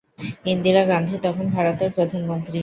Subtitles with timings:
[0.45, 2.59] ইন্দিরা গান্ধি তখন ভারতের প্রধানমন্ত্রী।